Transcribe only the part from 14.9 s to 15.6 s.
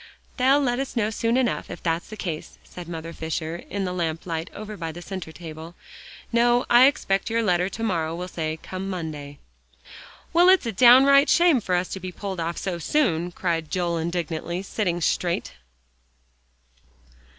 straight.